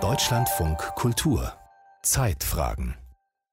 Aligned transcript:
Deutschlandfunk 0.00 0.78
Kultur 0.96 1.52
Zeitfragen 2.02 2.96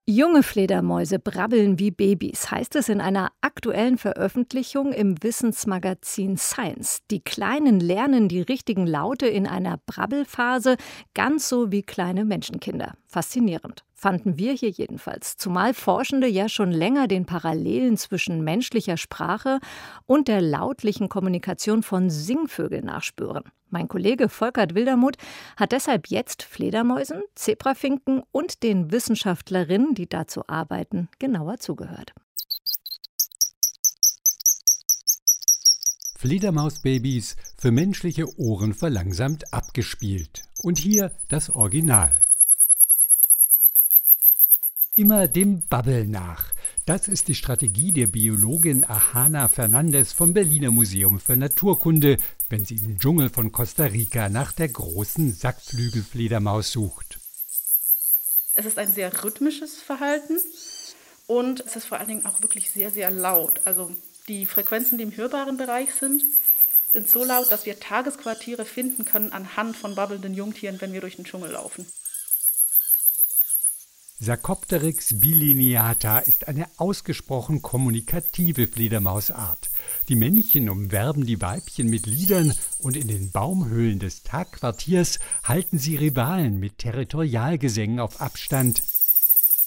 Junge 0.08 0.42
Fledermäuse 0.42 1.20
brabbeln 1.20 1.78
wie 1.78 1.92
Babys, 1.92 2.50
heißt 2.50 2.76
es 2.76 2.90
in 2.90 3.02
einer 3.02 3.32
aktuellen 3.42 4.00
Veröffentlichung 4.00 4.94
im 4.94 5.22
Wissensmagazin 5.22 6.38
Science. 6.38 7.04
Die 7.12 7.20
Kleinen 7.20 7.80
lernen 7.80 8.30
die 8.30 8.42
richtigen 8.42 8.88
Laute 8.88 9.28
in 9.28 9.46
einer 9.46 9.78
Brabbelphase, 9.86 10.78
ganz 11.14 11.48
so 11.48 11.72
wie 11.72 11.84
kleine 11.84 12.26
Menschenkinder. 12.26 12.96
Faszinierend 13.06 13.86
fanden 14.02 14.38
wir 14.38 14.54
hier 14.54 14.72
jedenfalls, 14.72 15.38
zumal 15.38 15.76
Forschende 15.76 16.28
ja 16.28 16.50
schon 16.50 16.72
länger 16.72 17.08
den 17.08 17.28
Parallelen 17.28 17.98
zwischen 17.98 18.44
menschlicher 18.44 18.98
Sprache 18.98 19.60
und 20.08 20.28
der 20.28 20.42
lautlichen 20.42 21.08
Kommunikation 21.08 21.84
von 21.84 22.10
Singvögeln 22.10 22.86
nachspüren. 22.86 23.44
Mein 23.70 23.88
Kollege 23.88 24.28
Volkert 24.28 24.74
Wildermuth 24.74 25.18
hat 25.56 25.72
deshalb 25.72 26.08
jetzt 26.08 26.42
Fledermäusen, 26.42 27.22
Zebrafinken 27.36 28.24
und 28.32 28.64
den 28.64 28.92
Wissenschaftlerinnen, 28.92 29.94
die 29.94 30.10
dazu 30.10 30.42
arbeiten, 30.48 31.08
genauer 31.20 31.60
zugehört. 31.60 32.14
Fledermausbabys 36.18 37.36
für 37.58 37.72
menschliche 37.72 38.26
Ohren 38.40 38.74
verlangsamt 38.74 39.54
abgespielt. 39.54 40.42
Und 40.64 40.80
hier 40.80 41.12
das 41.30 41.50
Original. 41.52 42.12
Immer 44.98 45.30
dem 45.30 45.62
Bubble 45.70 46.06
nach. 46.06 46.52
Das 46.86 47.08
ist 47.08 47.30
die 47.30 47.36
Strategie 47.36 47.94
der 47.94 48.08
Biologin 48.08 48.84
Ahana 48.84 49.48
Fernandez 49.48 50.12
vom 50.12 50.34
Berliner 50.34 50.70
Museum 50.70 51.22
für 51.22 51.38
Naturkunde, 51.38 52.18
wenn 52.50 52.66
sie 52.66 52.76
im 52.76 53.00
Dschungel 53.00 53.30
von 53.30 53.54
Costa 53.54 53.86
Rica 53.86 54.28
nach 54.28 54.52
der 54.52 54.68
großen 54.68 55.32
Sackflügelfledermaus 55.32 56.74
sucht. 56.74 57.20
Es 58.54 58.66
ist 58.66 58.78
ein 58.78 58.92
sehr 58.92 59.24
rhythmisches 59.24 59.82
Verhalten 59.82 60.38
und 61.26 61.62
es 61.62 61.78
ist 61.78 61.86
vor 61.86 62.00
allen 62.00 62.10
Dingen 62.10 62.26
auch 62.26 62.42
wirklich 62.42 62.70
sehr, 62.70 62.92
sehr 62.92 63.12
laut. 63.12 63.62
Also 63.64 63.96
die 64.28 64.46
Frequenzen, 64.46 64.98
die 64.98 65.06
im 65.06 65.16
hörbaren 65.16 65.56
Bereich 65.56 65.94
sind, 65.94 66.22
sind 66.92 67.10
so 67.10 67.24
laut, 67.24 67.50
dass 67.50 67.66
wir 67.66 67.80
Tagesquartiere 67.80 68.66
finden 68.66 69.06
können 69.06 69.32
anhand 69.32 69.78
von 69.78 69.96
babbelnden 69.96 70.34
Jungtieren, 70.34 70.82
wenn 70.82 70.92
wir 70.92 71.00
durch 71.00 71.16
den 71.16 71.24
Dschungel 71.24 71.52
laufen. 71.52 71.86
Sarcopteryx 74.24 75.20
bilineata 75.20 76.20
ist 76.20 76.48
eine 76.48 76.68
ausgesprochen 76.78 77.64
kommunikative 77.64 78.68
Fledermausart. 78.68 79.72
Die 80.10 80.16
Männchen 80.16 80.70
umwerben 80.70 81.26
die 81.26 81.42
Weibchen 81.42 81.90
mit 81.90 82.06
Liedern 82.06 82.54
und 82.78 82.96
in 82.96 83.08
den 83.08 83.32
Baumhöhlen 83.32 83.98
des 83.98 84.22
Tagquartiers 84.22 85.18
halten 85.44 85.80
sie 85.80 85.96
Rivalen 85.96 86.60
mit 86.60 86.78
Territorialgesängen 86.78 88.00
auf 88.00 88.22
Abstand. 88.22 88.84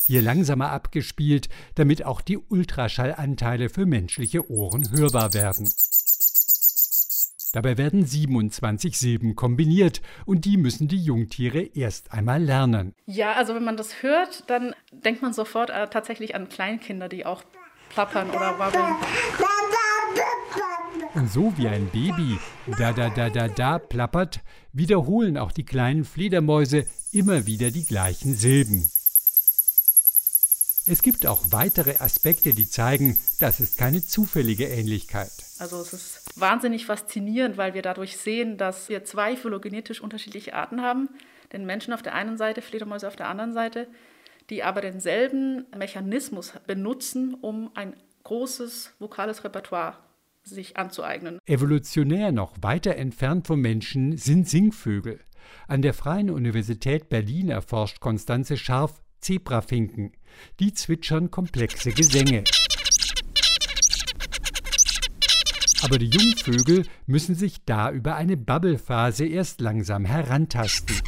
Hier 0.07 0.23
langsamer 0.23 0.71
abgespielt, 0.71 1.49
damit 1.75 2.05
auch 2.05 2.21
die 2.21 2.39
Ultraschallanteile 2.39 3.71
für 3.71 3.87
menschliche 3.87 4.49
Ohren 4.49 4.89
hörbar 4.93 5.35
werden. 5.35 5.69
Dabei 7.55 7.79
werden 7.79 8.05
27 8.05 8.99
Silben 8.99 9.37
kombiniert 9.37 10.03
und 10.27 10.45
die 10.45 10.57
müssen 10.57 10.89
die 10.89 10.99
Jungtiere 11.01 11.61
erst 11.63 12.13
einmal 12.13 12.43
lernen. 12.43 12.97
Ja, 13.07 13.35
also 13.35 13.55
wenn 13.55 13.63
man 13.63 13.77
das 13.77 14.03
hört, 14.03 14.51
dann 14.51 14.75
denkt 14.91 15.23
man 15.23 15.33
sofort 15.33 15.71
äh, 15.71 15.87
tatsächlich 15.87 16.35
an 16.35 16.49
Kleinkinder, 16.49 17.09
die 17.09 17.25
auch 17.25 17.45
plappern 17.91 18.31
oder 18.31 18.59
wabbeln. 18.59 18.97
Und 21.15 21.31
so 21.31 21.57
wie 21.57 21.69
ein 21.69 21.89
Baby 21.91 22.41
da 22.77 22.93
da 22.93 23.09
da 23.09 23.31
da 23.31 23.47
da 23.47 23.79
plappert, 23.79 24.41
wiederholen 24.73 25.39
auch 25.39 25.53
die 25.53 25.65
kleinen 25.65 26.03
Fledermäuse 26.03 26.87
immer 27.13 27.47
wieder 27.47 27.71
die 27.71 27.85
gleichen 27.85 28.35
Silben. 28.35 28.91
Es 30.87 31.03
gibt 31.03 31.27
auch 31.27 31.47
weitere 31.49 31.97
Aspekte, 31.99 32.53
die 32.53 32.69
zeigen, 32.69 33.19
das 33.41 33.59
ist 33.59 33.79
keine 33.79 34.05
zufällige 34.05 34.67
Ähnlichkeit. 34.67 35.33
Also 35.59 35.81
es 35.81 35.95
ist 35.95 36.21
wahnsinnig 36.39 36.85
faszinierend, 36.85 37.57
weil 37.57 37.73
wir 37.73 37.81
dadurch 37.81 38.19
sehen, 38.19 38.59
dass 38.59 38.91
wir 38.91 39.03
zwei 39.05 39.35
phylogenetisch 39.35 40.03
unterschiedliche 40.03 40.55
Arten 40.55 40.83
haben. 40.83 41.09
Den 41.55 41.65
Menschen 41.65 41.95
auf 41.95 42.03
der 42.03 42.15
einen 42.15 42.37
Seite, 42.37 42.61
Fledermäuse 42.61 43.09
auf 43.09 43.17
der 43.17 43.29
anderen 43.29 43.55
Seite, 43.55 43.87
die 44.51 44.63
aber 44.63 44.83
denselben 44.83 45.65
Mechanismus 45.75 46.53
benutzen, 46.67 47.35
um 47.41 47.71
ein 47.75 47.95
großes 48.25 48.93
vokales 48.99 49.43
Repertoire 49.43 49.97
sich 50.43 50.77
anzueignen. 50.77 51.39
Evolutionär 51.47 52.31
noch 52.31 52.53
weiter 52.61 52.97
entfernt 52.97 53.47
vom 53.47 53.61
Menschen 53.61 54.19
sind 54.19 54.49
Singvögel. 54.49 55.21
An 55.67 55.81
der 55.81 55.95
Freien 55.95 56.31
Universität 56.31 57.09
Berlin 57.09 57.49
erforscht 57.49 58.01
Konstanze 58.01 58.59
Scharf 58.59 59.04
Zebrafinken. 59.25 60.13
Die 60.61 60.75
zwitschern 60.75 61.31
komplexe 61.31 61.93
Gesänge. 61.93 62.45
Aber 65.83 65.99
die 65.99 66.11
Jungvögel 66.11 66.85
müssen 67.07 67.35
sich 67.35 67.65
da 67.65 67.91
über 67.91 68.17
eine 68.17 68.37
Bubblephase 68.37 69.27
erst 69.27 69.63
langsam 69.63 70.05
herantasten. 70.05 71.01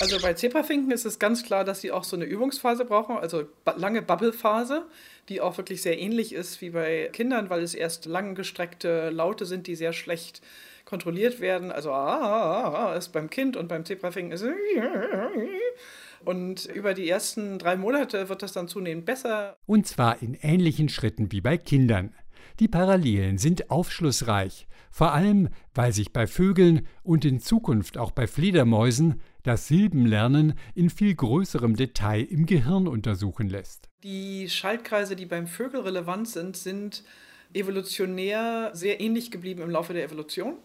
Also 0.00 0.18
bei 0.22 0.32
Zebrafinken 0.32 0.90
ist 0.90 1.04
es 1.04 1.18
ganz 1.18 1.44
klar, 1.44 1.64
dass 1.64 1.82
sie 1.82 1.92
auch 1.92 2.04
so 2.04 2.16
eine 2.16 2.24
Übungsphase 2.24 2.86
brauchen, 2.86 3.18
also 3.18 3.44
lange 3.76 4.00
Bubblephase, 4.00 4.86
die 5.28 5.42
auch 5.42 5.58
wirklich 5.58 5.82
sehr 5.82 5.98
ähnlich 5.98 6.32
ist 6.32 6.62
wie 6.62 6.70
bei 6.70 7.10
Kindern, 7.12 7.50
weil 7.50 7.62
es 7.62 7.74
erst 7.74 8.06
langgestreckte 8.06 9.10
Laute 9.10 9.44
sind, 9.44 9.66
die 9.66 9.76
sehr 9.76 9.92
schlecht 9.92 10.40
kontrolliert 10.92 11.40
werden. 11.40 11.72
Also 11.72 11.90
ah, 11.90 12.18
ah, 12.18 12.90
ah, 12.90 12.94
ist 12.96 13.14
beim 13.14 13.30
Kind 13.30 13.56
und 13.56 13.66
beim 13.66 13.86
Zebrafinken 13.86 14.30
ist 14.30 14.44
und 16.22 16.66
über 16.66 16.92
die 16.92 17.08
ersten 17.08 17.58
drei 17.58 17.76
Monate 17.76 18.28
wird 18.28 18.42
das 18.42 18.52
dann 18.52 18.68
zunehmend 18.68 19.06
besser. 19.06 19.56
Und 19.64 19.86
zwar 19.86 20.20
in 20.20 20.34
ähnlichen 20.34 20.90
Schritten 20.90 21.32
wie 21.32 21.40
bei 21.40 21.56
Kindern. 21.56 22.14
Die 22.60 22.68
Parallelen 22.68 23.38
sind 23.38 23.70
aufschlussreich, 23.70 24.66
vor 24.90 25.14
allem 25.14 25.48
weil 25.74 25.94
sich 25.94 26.12
bei 26.12 26.26
Vögeln 26.26 26.86
und 27.02 27.24
in 27.24 27.40
Zukunft 27.40 27.96
auch 27.96 28.10
bei 28.10 28.26
Fledermäusen 28.26 29.22
das 29.44 29.66
Silbenlernen 29.66 30.52
in 30.74 30.90
viel 30.90 31.14
größerem 31.14 31.74
Detail 31.74 32.22
im 32.22 32.44
Gehirn 32.44 32.86
untersuchen 32.86 33.48
lässt. 33.48 33.88
Die 34.02 34.50
Schaltkreise, 34.50 35.16
die 35.16 35.26
beim 35.26 35.46
Vögel 35.46 35.80
relevant 35.80 36.28
sind, 36.28 36.58
sind 36.58 37.02
evolutionär 37.54 38.70
sehr 38.74 39.00
ähnlich 39.00 39.30
geblieben 39.30 39.62
im 39.62 39.70
Laufe 39.70 39.92
der 39.92 40.04
Evolution 40.04 40.56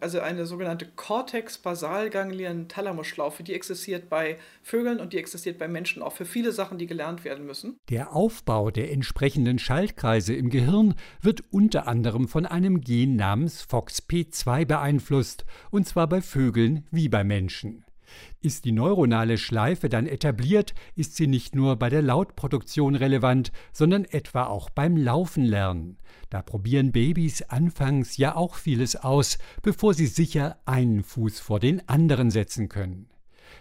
also 0.00 0.20
eine 0.20 0.46
sogenannte 0.46 0.86
Cortex-Basalganglien-Thalamusschlaufe, 0.86 3.42
die 3.42 3.52
existiert 3.54 4.08
bei 4.08 4.38
Vögeln 4.62 5.00
und 5.00 5.12
die 5.12 5.18
existiert 5.18 5.58
bei 5.58 5.68
Menschen 5.68 6.02
auch 6.02 6.14
für 6.14 6.24
viele 6.24 6.52
Sachen, 6.52 6.78
die 6.78 6.86
gelernt 6.86 7.24
werden 7.24 7.44
müssen. 7.46 7.76
Der 7.90 8.14
Aufbau 8.14 8.70
der 8.70 8.90
entsprechenden 8.92 9.58
Schaltkreise 9.58 10.32
im 10.34 10.48
Gehirn 10.50 10.94
wird 11.20 11.42
unter 11.50 11.86
anderem 11.86 12.28
von 12.28 12.46
einem 12.46 12.80
Gen 12.80 13.16
namens 13.16 13.66
FOXP2 13.68 14.64
beeinflusst, 14.64 15.44
und 15.70 15.86
zwar 15.86 16.08
bei 16.08 16.22
Vögeln 16.22 16.86
wie 16.90 17.08
bei 17.08 17.24
Menschen. 17.24 17.84
Ist 18.40 18.64
die 18.64 18.72
neuronale 18.72 19.38
Schleife 19.38 19.88
dann 19.88 20.06
etabliert, 20.06 20.74
ist 20.94 21.16
sie 21.16 21.26
nicht 21.26 21.54
nur 21.54 21.76
bei 21.76 21.90
der 21.90 22.02
Lautproduktion 22.02 22.94
relevant, 22.94 23.52
sondern 23.72 24.04
etwa 24.04 24.44
auch 24.44 24.70
beim 24.70 24.96
Laufenlernen. 24.96 25.98
Da 26.30 26.42
probieren 26.42 26.92
Babys 26.92 27.42
anfangs 27.42 28.16
ja 28.16 28.36
auch 28.36 28.54
vieles 28.54 28.96
aus, 28.96 29.38
bevor 29.62 29.94
sie 29.94 30.06
sicher 30.06 30.58
einen 30.64 31.02
Fuß 31.02 31.40
vor 31.40 31.60
den 31.60 31.88
anderen 31.88 32.30
setzen 32.30 32.68
können. 32.68 33.08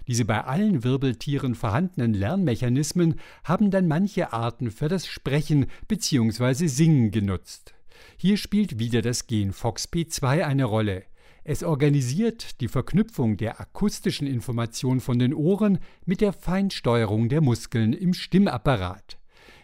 Diese 0.08 0.26
bei 0.26 0.44
allen 0.44 0.84
Wirbeltieren 0.84 1.56
vorhandenen 1.56 2.14
Lernmechanismen 2.14 3.16
haben 3.44 3.72
dann 3.72 3.88
manche 3.88 4.34
Arten 4.34 4.72
für 4.72 4.88
das 4.88 5.08
Sprechen 5.08 5.68
bzw. 5.88 6.68
Singen 6.68 7.12
genutzt. 7.12 7.74
Hier 8.18 8.38
spielt 8.38 8.80
wieder 8.80 9.02
das 9.02 9.28
Gen 9.28 9.52
FOXP2 9.52 10.44
eine 10.44 10.66
Rolle. 10.66 11.04
Es 11.52 11.64
organisiert 11.64 12.62
die 12.62 12.68
Verknüpfung 12.68 13.36
der 13.36 13.60
akustischen 13.60 14.28
Information 14.28 15.00
von 15.00 15.18
den 15.18 15.34
Ohren 15.34 15.80
mit 16.06 16.22
der 16.22 16.32
Feinsteuerung 16.32 17.28
der 17.28 17.42
Muskeln 17.42 17.92
im 17.94 18.14
Stimmapparat. 18.14 19.18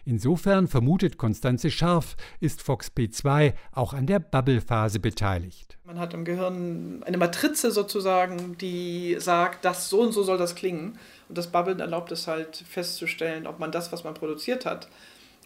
Insofern 0.03 0.67
vermutet 0.67 1.19
Konstanze 1.19 1.69
Scharf, 1.69 2.15
ist 2.39 2.61
FOXP2 2.61 3.53
auch 3.71 3.93
an 3.93 4.07
der 4.07 4.17
Bubble-Phase 4.17 4.99
beteiligt. 4.99 5.77
Man 5.83 5.99
hat 5.99 6.15
im 6.15 6.25
Gehirn 6.25 7.03
eine 7.03 7.17
Matrize 7.17 7.69
sozusagen, 7.69 8.57
die 8.57 9.17
sagt, 9.19 9.63
das 9.63 9.87
so 9.87 10.01
und 10.01 10.11
so 10.11 10.23
soll 10.23 10.39
das 10.39 10.55
klingen. 10.55 10.97
Und 11.29 11.37
das 11.37 11.51
Bubblen 11.51 11.81
erlaubt 11.81 12.11
es 12.11 12.27
halt 12.27 12.63
festzustellen, 12.67 13.45
ob 13.45 13.59
man 13.59 13.71
das, 13.71 13.91
was 13.91 14.03
man 14.03 14.15
produziert 14.15 14.65
hat, 14.65 14.87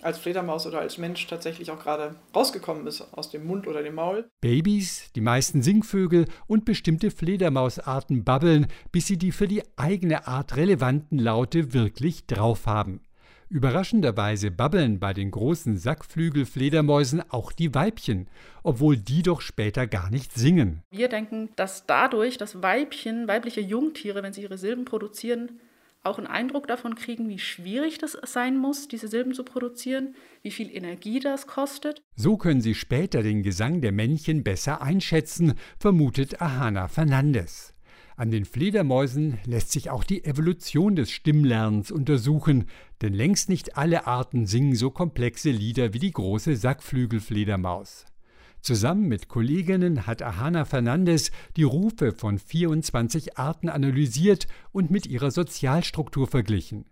als 0.01 0.17
Fledermaus 0.17 0.65
oder 0.65 0.79
als 0.79 0.97
Mensch 0.97 1.25
tatsächlich 1.27 1.71
auch 1.71 1.79
gerade 1.79 2.15
rausgekommen 2.35 2.87
ist 2.87 3.01
aus 3.13 3.29
dem 3.29 3.45
Mund 3.45 3.67
oder 3.67 3.83
dem 3.83 3.95
Maul. 3.95 4.29
Babys, 4.41 5.11
die 5.15 5.21
meisten 5.21 5.61
Singvögel 5.61 6.25
und 6.47 6.65
bestimmte 6.65 7.11
Fledermausarten 7.11 8.23
babbeln, 8.23 8.67
bis 8.91 9.07
sie 9.07 9.17
die 9.17 9.31
für 9.31 9.47
die 9.47 9.63
eigene 9.77 10.27
Art 10.27 10.55
relevanten 10.55 11.19
Laute 11.19 11.73
wirklich 11.73 12.25
drauf 12.27 12.65
haben. 12.65 13.01
Überraschenderweise 13.51 14.51
babbeln 14.51 14.99
bei 14.99 15.11
den 15.11 15.31
großen 15.31 15.75
Sackflügelfledermäusen 15.75 17.23
auch 17.31 17.51
die 17.51 17.73
Weibchen, 17.73 18.27
obwohl 18.61 18.95
die 18.95 19.23
doch 19.23 19.41
später 19.41 19.87
gar 19.87 20.11
nicht 20.11 20.33
singen. 20.33 20.83
Wir 20.91 21.09
denken, 21.09 21.49
dass 21.55 21.87
dadurch 21.87 22.37
das 22.37 22.61
Weibchen, 22.61 23.27
weibliche 23.27 23.61
Jungtiere, 23.61 24.21
wenn 24.21 24.33
sie 24.33 24.43
ihre 24.43 24.59
Silben 24.59 24.85
produzieren, 24.85 25.59
auch 26.03 26.17
einen 26.17 26.27
Eindruck 26.27 26.67
davon 26.67 26.95
kriegen, 26.95 27.29
wie 27.29 27.39
schwierig 27.39 27.97
das 27.97 28.17
sein 28.23 28.57
muss, 28.57 28.87
diese 28.87 29.07
Silben 29.07 29.33
zu 29.33 29.43
produzieren, 29.43 30.15
wie 30.41 30.51
viel 30.51 30.69
Energie 30.69 31.19
das 31.19 31.47
kostet. 31.47 32.01
So 32.15 32.37
können 32.37 32.61
sie 32.61 32.75
später 32.75 33.21
den 33.21 33.43
Gesang 33.43 33.81
der 33.81 33.91
Männchen 33.91 34.43
besser 34.43 34.81
einschätzen, 34.81 35.53
vermutet 35.77 36.41
Ahana 36.41 36.87
Fernandes. 36.87 37.73
An 38.15 38.31
den 38.31 38.43
Fledermäusen 38.43 39.39
lässt 39.45 39.71
sich 39.71 39.89
auch 39.89 40.03
die 40.03 40.25
Evolution 40.25 40.97
des 40.97 41.09
Stimmlernens 41.09 41.89
untersuchen, 41.89 42.65
denn 43.01 43.13
längst 43.13 43.47
nicht 43.47 43.77
alle 43.77 44.07
Arten 44.07 44.45
singen 44.45 44.75
so 44.75 44.91
komplexe 44.91 45.51
Lieder 45.51 45.93
wie 45.93 45.99
die 45.99 46.11
große 46.11 46.57
Sackflügelfledermaus. 46.57 48.05
Zusammen 48.61 49.07
mit 49.07 49.29
Kolleginnen 49.29 50.05
hat 50.05 50.21
Ahana 50.21 50.65
Fernandes 50.65 51.31
die 51.55 51.63
Rufe 51.63 52.11
von 52.11 52.37
24 52.39 53.37
Arten 53.37 53.69
analysiert 53.69 54.47
und 54.71 54.91
mit 54.91 55.05
ihrer 55.05 55.31
Sozialstruktur 55.31 56.27
verglichen. 56.27 56.85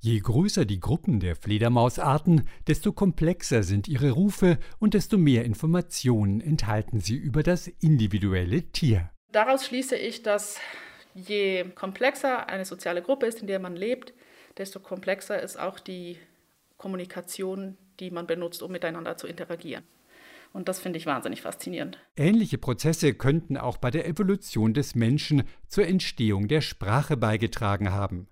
Je 0.00 0.18
größer 0.18 0.64
die 0.64 0.80
Gruppen 0.80 1.20
der 1.20 1.36
Fledermausarten, 1.36 2.48
desto 2.66 2.92
komplexer 2.92 3.62
sind 3.62 3.86
ihre 3.86 4.10
Rufe 4.10 4.58
und 4.80 4.94
desto 4.94 5.16
mehr 5.16 5.44
Informationen 5.44 6.40
enthalten 6.40 6.98
sie 6.98 7.14
über 7.14 7.44
das 7.44 7.68
individuelle 7.68 8.62
Tier. 8.72 9.10
Daraus 9.30 9.64
schließe 9.64 9.96
ich, 9.96 10.24
dass 10.24 10.58
je 11.14 11.66
komplexer 11.76 12.48
eine 12.48 12.64
soziale 12.64 13.00
Gruppe 13.00 13.26
ist, 13.26 13.42
in 13.42 13.46
der 13.46 13.60
man 13.60 13.76
lebt, 13.76 14.12
desto 14.58 14.80
komplexer 14.80 15.40
ist 15.40 15.58
auch 15.58 15.78
die 15.78 16.16
Kommunikation, 16.78 17.76
die 18.00 18.10
man 18.10 18.26
benutzt, 18.26 18.62
um 18.62 18.72
miteinander 18.72 19.16
zu 19.16 19.28
interagieren. 19.28 19.84
Und 20.52 20.68
das 20.68 20.80
finde 20.80 20.98
ich 20.98 21.06
wahnsinnig 21.06 21.42
faszinierend. 21.42 21.98
Ähnliche 22.16 22.58
Prozesse 22.58 23.14
könnten 23.14 23.56
auch 23.56 23.78
bei 23.78 23.90
der 23.90 24.06
Evolution 24.06 24.74
des 24.74 24.94
Menschen 24.94 25.44
zur 25.68 25.86
Entstehung 25.86 26.48
der 26.48 26.60
Sprache 26.60 27.16
beigetragen 27.16 27.90
haben. 27.90 28.28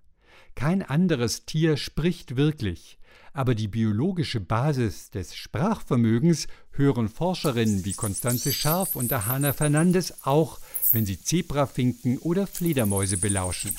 Kein 0.54 0.82
anderes 0.82 1.46
Tier 1.46 1.76
spricht 1.76 2.36
wirklich, 2.36 2.98
aber 3.32 3.54
die 3.54 3.68
biologische 3.68 4.40
Basis 4.40 5.10
des 5.10 5.34
Sprachvermögens 5.34 6.48
hören 6.72 7.08
Forscherinnen 7.08 7.84
wie 7.84 7.92
Constanze 7.92 8.52
Scharf 8.52 8.96
und 8.96 9.12
Ahana 9.12 9.52
Fernandes 9.52 10.24
auch, 10.24 10.58
wenn 10.92 11.06
sie 11.06 11.20
Zebrafinken 11.20 12.18
oder 12.18 12.46
Fledermäuse 12.46 13.16
belauschen. 13.16 13.74